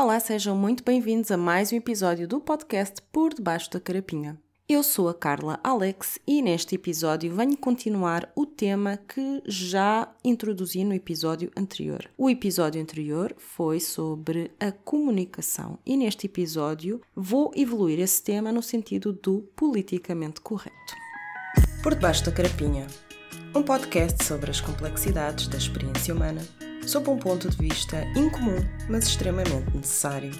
[0.00, 4.38] Olá, sejam muito bem-vindos a mais um episódio do podcast Por Debaixo da Carapinha.
[4.68, 10.84] Eu sou a Carla Alex e neste episódio venho continuar o tema que já introduzi
[10.84, 12.08] no episódio anterior.
[12.16, 18.62] O episódio anterior foi sobre a comunicação e neste episódio vou evoluir esse tema no
[18.62, 20.94] sentido do politicamente correto.
[21.82, 22.86] Por Debaixo da Carapinha
[23.52, 26.42] um podcast sobre as complexidades da experiência humana
[26.86, 28.56] sob um ponto de vista incomum,
[28.88, 30.30] mas extremamente necessário.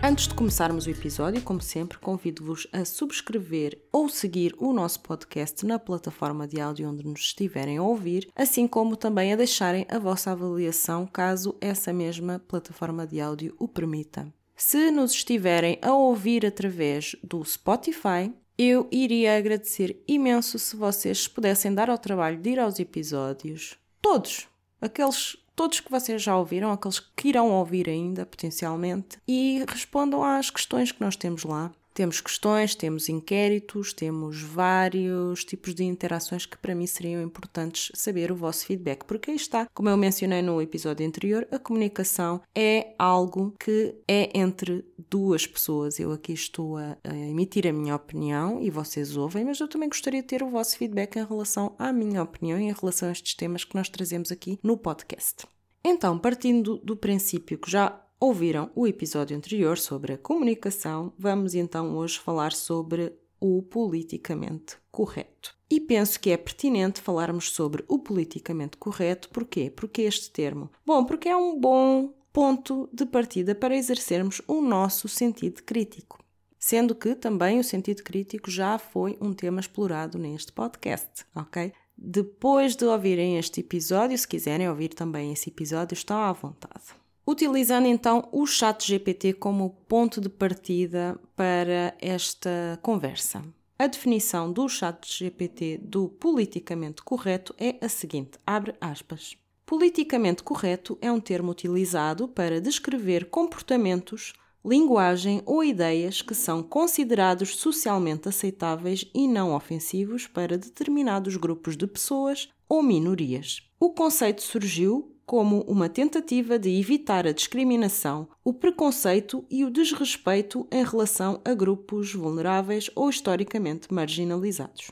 [0.00, 5.66] Antes de começarmos o episódio, como sempre, convido-vos a subscrever ou seguir o nosso podcast
[5.66, 9.98] na plataforma de áudio onde nos estiverem a ouvir, assim como também a deixarem a
[9.98, 14.32] vossa avaliação caso essa mesma plataforma de áudio o permita.
[14.56, 21.74] Se nos estiverem a ouvir através do Spotify, eu iria agradecer imenso se vocês pudessem
[21.74, 24.48] dar ao trabalho de ir aos episódios, todos,
[24.80, 30.50] aqueles todos que vocês já ouviram, aqueles que irão ouvir ainda potencialmente, e respondam às
[30.50, 31.72] questões que nós temos lá.
[31.94, 38.30] Temos questões, temos inquéritos, temos vários tipos de interações que para mim seriam importantes saber
[38.30, 42.94] o vosso feedback, porque aí está, como eu mencionei no episódio anterior, a comunicação é
[42.98, 45.98] algo que é entre duas pessoas.
[45.98, 49.88] Eu aqui estou a, a emitir a minha opinião e vocês ouvem, mas eu também
[49.88, 53.12] gostaria de ter o vosso feedback em relação à minha opinião e em relação a
[53.12, 55.46] estes temas que nós trazemos aqui no podcast.
[55.84, 61.96] Então, partindo do princípio que já ouviram o episódio anterior sobre a comunicação, vamos então
[61.96, 65.56] hoje falar sobre o politicamente correto.
[65.70, 69.70] E penso que é pertinente falarmos sobre o politicamente correto, porquê?
[69.70, 70.70] Porque este termo?
[70.84, 76.18] Bom, porque é um bom ponto de partida para exercermos o nosso sentido crítico.
[76.58, 81.72] Sendo que também o sentido crítico já foi um tema explorado neste podcast, ok?
[81.96, 87.86] Depois de ouvirem este episódio, se quiserem ouvir também esse episódio, estão à vontade utilizando
[87.86, 93.44] então o chat GPT como ponto de partida para esta conversa.
[93.78, 99.36] A definição do chat GPT do politicamente correto é a seguinte, abre aspas.
[99.66, 104.32] Politicamente correto é um termo utilizado para descrever comportamentos,
[104.64, 111.86] linguagem ou ideias que são considerados socialmente aceitáveis e não ofensivos para determinados grupos de
[111.86, 113.68] pessoas ou minorias.
[113.78, 120.66] O conceito surgiu como uma tentativa de evitar a discriminação, o preconceito e o desrespeito
[120.72, 124.90] em relação a grupos vulneráveis ou historicamente marginalizados.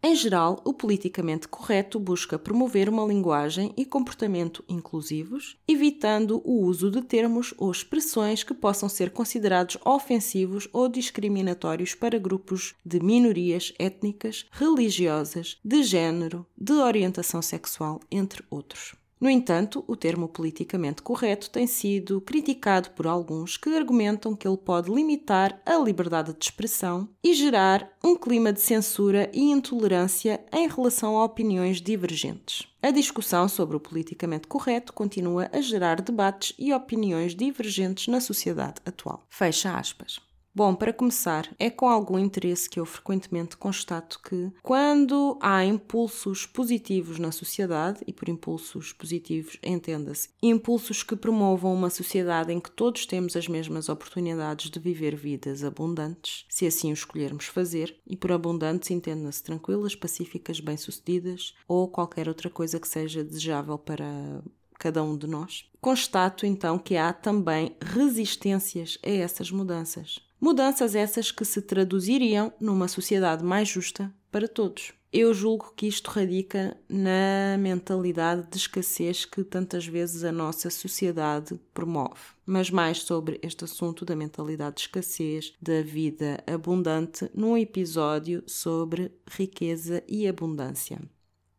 [0.00, 6.88] Em geral, o politicamente correto busca promover uma linguagem e comportamento inclusivos, evitando o uso
[6.88, 13.74] de termos ou expressões que possam ser considerados ofensivos ou discriminatórios para grupos de minorias
[13.80, 19.01] étnicas, religiosas, de género, de orientação sexual, entre outros.
[19.22, 24.56] No entanto, o termo politicamente correto tem sido criticado por alguns que argumentam que ele
[24.56, 30.66] pode limitar a liberdade de expressão e gerar um clima de censura e intolerância em
[30.66, 32.66] relação a opiniões divergentes.
[32.82, 38.80] A discussão sobre o politicamente correto continua a gerar debates e opiniões divergentes na sociedade
[38.84, 39.24] atual.
[39.30, 40.18] Fecha aspas.
[40.54, 46.44] Bom, para começar, é com algum interesse que eu frequentemente constato que, quando há impulsos
[46.44, 52.70] positivos na sociedade, e por impulsos positivos entenda-se impulsos que promovam uma sociedade em que
[52.70, 58.14] todos temos as mesmas oportunidades de viver vidas abundantes, se assim o escolhermos fazer, e
[58.14, 64.42] por abundantes entenda-se tranquilas, pacíficas, bem-sucedidas ou qualquer outra coisa que seja desejável para
[64.78, 65.64] cada um de nós.
[65.80, 70.20] Constato então que há também resistências a essas mudanças.
[70.42, 74.92] Mudanças essas que se traduziriam numa sociedade mais justa para todos.
[75.12, 81.60] Eu julgo que isto radica na mentalidade de escassez que tantas vezes a nossa sociedade
[81.72, 82.18] promove.
[82.44, 89.12] Mas mais sobre este assunto da mentalidade de escassez, da vida abundante, num episódio sobre
[89.30, 91.00] riqueza e abundância.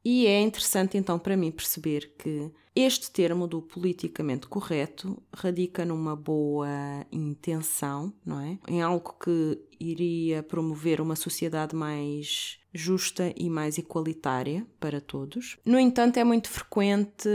[0.03, 6.15] E é interessante então para mim perceber que este termo do politicamente correto radica numa
[6.15, 8.57] boa intenção, não é?
[8.67, 15.57] Em algo que iria promover uma sociedade mais justa e mais igualitária para todos.
[15.63, 17.29] No entanto, é muito frequente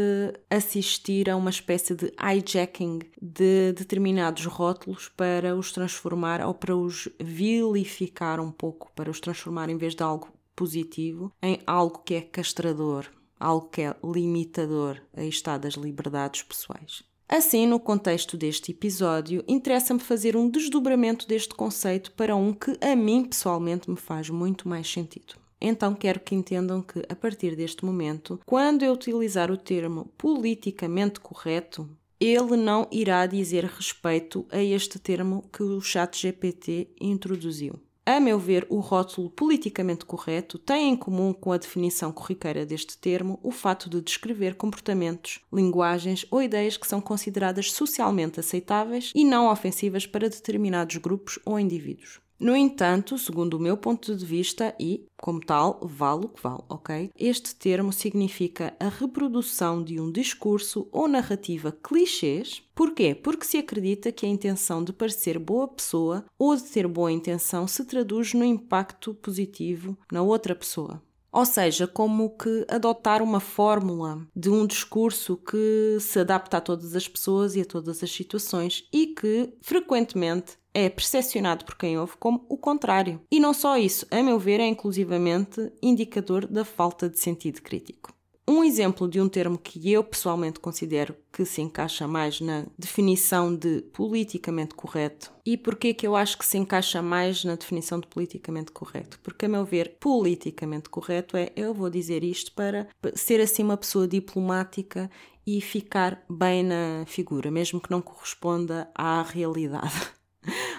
[0.50, 7.08] assistir a uma espécie de hijacking de determinados rótulos para os transformar ou para os
[7.20, 12.20] vilificar um pouco, para os transformar em vez de algo positivo em algo que é
[12.20, 13.06] castrador,
[13.38, 17.02] algo que é limitador a estado das liberdades pessoais.
[17.28, 22.96] Assim, no contexto deste episódio, interessa-me fazer um desdobramento deste conceito para um que a
[22.96, 25.34] mim pessoalmente me faz muito mais sentido.
[25.60, 31.20] Então quero que entendam que, a partir deste momento, quando eu utilizar o termo politicamente
[31.20, 31.88] correto,
[32.20, 37.78] ele não irá dizer respeito a este termo que o ChatGPT introduziu.
[38.10, 42.96] A meu ver, o rótulo politicamente correto tem em comum com a definição corriqueira deste
[42.96, 49.26] termo o fato de descrever comportamentos, linguagens ou ideias que são consideradas socialmente aceitáveis e
[49.26, 52.18] não ofensivas para determinados grupos ou indivíduos.
[52.40, 56.62] No entanto, segundo o meu ponto de vista, e como tal, vale o que vale,
[56.68, 57.10] ok?
[57.18, 62.62] Este termo significa a reprodução de um discurso ou narrativa clichês.
[62.76, 63.12] Porquê?
[63.12, 67.66] Porque se acredita que a intenção de parecer boa pessoa ou de ter boa intenção
[67.66, 71.02] se traduz no impacto positivo na outra pessoa.
[71.32, 76.96] Ou seja, como que adotar uma fórmula de um discurso que se adapta a todas
[76.96, 82.16] as pessoas e a todas as situações e que frequentemente é percepcionado por quem ouve
[82.18, 83.20] como o contrário.
[83.30, 88.17] E não só isso, a meu ver, é inclusivamente indicador da falta de sentido crítico.
[88.50, 93.54] Um exemplo de um termo que eu pessoalmente considero que se encaixa mais na definição
[93.54, 95.30] de politicamente correto.
[95.44, 99.20] E porquê que eu acho que se encaixa mais na definição de politicamente correto?
[99.22, 103.76] Porque, a meu ver, politicamente correto é eu vou dizer isto para ser assim uma
[103.76, 105.10] pessoa diplomática
[105.46, 110.10] e ficar bem na figura, mesmo que não corresponda à realidade.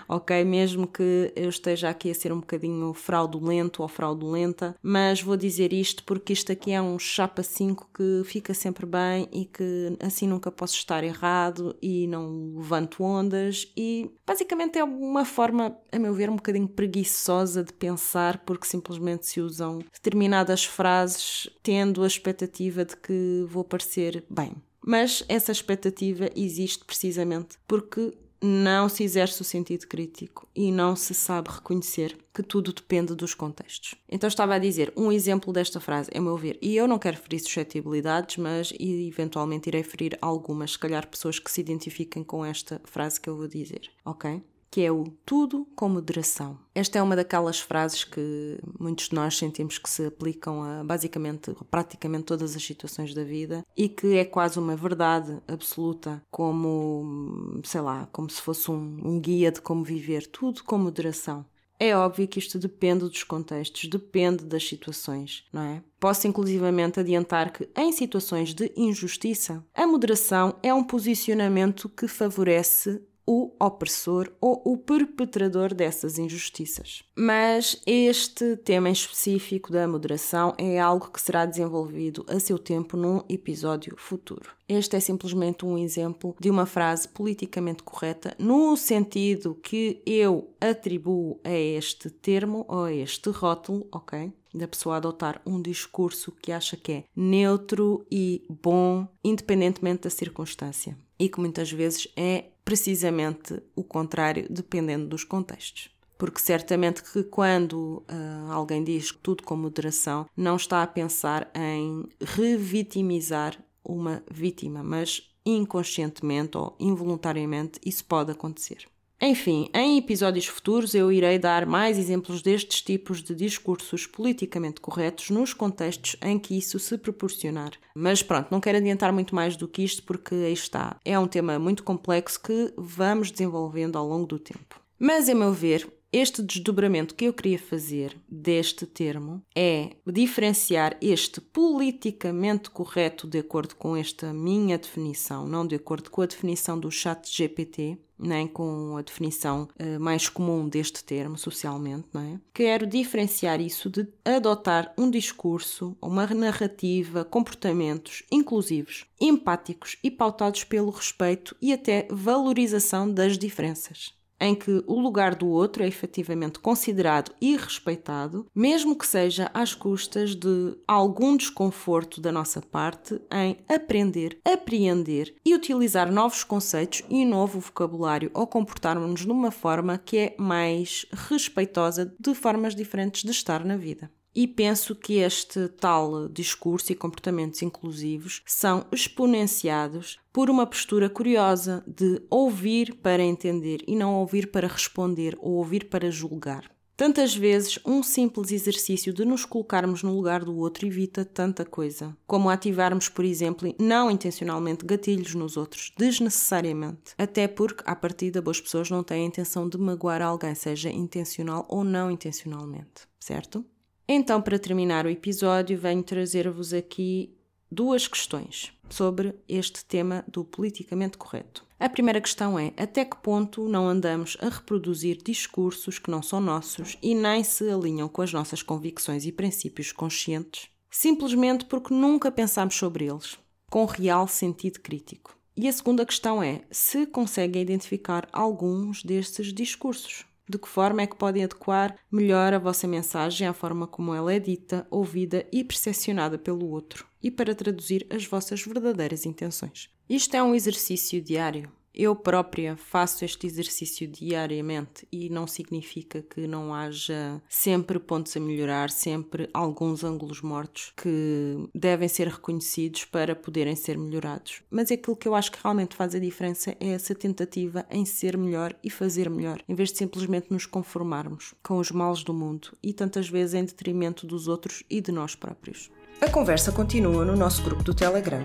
[0.09, 0.43] ok?
[0.43, 5.71] Mesmo que eu esteja aqui a ser um bocadinho fraudulento ou fraudulenta, mas vou dizer
[5.71, 10.27] isto porque isto aqui é um chapa 5 que fica sempre bem e que assim
[10.27, 16.13] nunca posso estar errado e não levanto ondas e basicamente é uma forma, a meu
[16.13, 22.83] ver, um bocadinho preguiçosa de pensar porque simplesmente se usam determinadas frases tendo a expectativa
[22.83, 24.53] de que vou parecer bem.
[24.83, 31.13] Mas essa expectativa existe precisamente porque não se exerce o sentido crítico e não se
[31.13, 33.95] sabe reconhecer que tudo depende dos contextos.
[34.07, 37.17] Então estava a dizer, um exemplo desta frase, é meu ver, e eu não quero
[37.17, 42.81] ferir suscetibilidades, mas eventualmente irei ferir algumas, se calhar pessoas que se identifiquem com esta
[42.85, 44.41] frase que eu vou dizer, ok?
[44.71, 46.57] Que é o tudo com moderação.
[46.73, 51.55] Esta é uma daquelas frases que muitos de nós sentimos que se aplicam a basicamente,
[51.69, 57.81] praticamente todas as situações da vida e que é quase uma verdade absoluta, como, sei
[57.81, 61.45] lá, como se fosse um, um guia de como viver, tudo com moderação.
[61.81, 65.81] É óbvio que isto depende dos contextos, depende das situações, não é?
[65.97, 73.01] Posso inclusivamente adiantar que, em situações de injustiça, a moderação é um posicionamento que favorece
[73.31, 77.03] o opressor ou o perpetrador dessas injustiças.
[77.15, 82.97] Mas este tema em específico da moderação é algo que será desenvolvido a seu tempo
[82.97, 84.49] num episódio futuro.
[84.67, 91.39] Este é simplesmente um exemplo de uma frase politicamente correta no sentido que eu atribuo
[91.43, 94.33] a este termo ou a este rótulo, ok?
[94.51, 100.97] da pessoa adotar um discurso que acha que é neutro e bom, independentemente da circunstância.
[101.19, 105.89] E que muitas vezes é precisamente o contrário, dependendo dos contextos.
[106.19, 112.07] Porque certamente que quando uh, alguém diz tudo com moderação, não está a pensar em
[112.21, 118.85] revitimizar uma vítima, mas inconscientemente ou involuntariamente isso pode acontecer.
[119.21, 125.29] Enfim, em episódios futuros eu irei dar mais exemplos destes tipos de discursos politicamente corretos
[125.29, 127.71] nos contextos em que isso se proporcionar.
[127.93, 130.95] Mas pronto, não quero adiantar muito mais do que isto porque aí está.
[131.03, 134.79] É um tema muito complexo que vamos desenvolvendo ao longo do tempo.
[134.97, 141.39] Mas, a meu ver, este desdobramento que eu queria fazer deste termo é diferenciar este
[141.39, 146.89] politicamente correto de acordo com esta minha definição, não de acordo com a definição do
[146.89, 152.39] chat GPT, nem com a definição uh, mais comum deste termo socialmente, não é?
[152.53, 160.89] Quero diferenciar isso de adotar um discurso, uma narrativa, comportamentos inclusivos, empáticos e pautados pelo
[160.89, 167.31] respeito e até valorização das diferenças em que o lugar do outro é efetivamente considerado
[167.41, 174.39] e respeitado, mesmo que seja às custas de algum desconforto da nossa parte em aprender,
[174.45, 180.35] apreender e utilizar novos conceitos e novo vocabulário ou comportarmos-nos de uma forma que é
[180.37, 184.09] mais respeitosa de formas diferentes de estar na vida.
[184.35, 191.83] E penso que este tal discurso e comportamentos inclusivos são exponenciados por uma postura curiosa
[191.87, 196.69] de ouvir para entender e não ouvir para responder ou ouvir para julgar.
[196.99, 202.13] Tantas vezes, um simples exercício de nos colocarmos no lugar do outro evita tanta coisa,
[202.27, 207.13] como ativarmos, por exemplo, não intencionalmente gatilhos nos outros, desnecessariamente.
[207.17, 211.65] Até porque, à partida, boas pessoas não têm a intenção de magoar alguém, seja intencional
[211.69, 213.63] ou não intencionalmente, certo?
[214.11, 217.31] Então, para terminar o episódio, venho trazer-vos aqui
[217.71, 221.63] duas questões sobre este tema do politicamente correto.
[221.79, 226.41] A primeira questão é: até que ponto não andamos a reproduzir discursos que não são
[226.41, 232.31] nossos e nem se alinham com as nossas convicções e princípios conscientes, simplesmente porque nunca
[232.31, 233.37] pensamos sobre eles,
[233.69, 235.37] com real sentido crítico?
[235.55, 240.25] E a segunda questão é: se conseguem identificar alguns destes discursos?
[240.49, 244.33] De que forma é que podem adequar melhor a vossa mensagem à forma como ela
[244.33, 249.91] é dita, ouvida e percepcionada pelo outro, e para traduzir as vossas verdadeiras intenções?
[250.09, 256.47] Isto é um exercício diário, eu própria faço este exercício diariamente e não significa que
[256.47, 263.35] não haja sempre pontos a melhorar, sempre alguns ângulos mortos que devem ser reconhecidos para
[263.35, 264.61] poderem ser melhorados.
[264.69, 268.37] Mas aquilo que eu acho que realmente faz a diferença é essa tentativa em ser
[268.37, 272.77] melhor e fazer melhor, em vez de simplesmente nos conformarmos com os males do mundo
[272.81, 275.89] e tantas vezes em detrimento dos outros e de nós próprios.
[276.21, 278.43] A conversa continua no nosso grupo do Telegram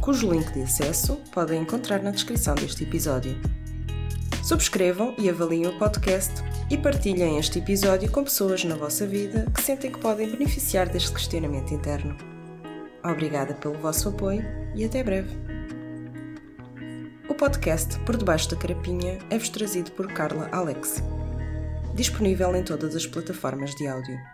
[0.00, 3.40] cujo link de acesso podem encontrar na descrição deste episódio.
[4.42, 6.32] Subscrevam e avaliem o podcast
[6.70, 11.12] e partilhem este episódio com pessoas na vossa vida que sentem que podem beneficiar deste
[11.12, 12.16] questionamento interno.
[13.02, 15.36] Obrigada pelo vosso apoio e até breve.
[17.28, 21.02] O podcast Por Debaixo da Carapinha é-vos trazido por Carla Alex.
[21.94, 24.33] Disponível em todas as plataformas de áudio.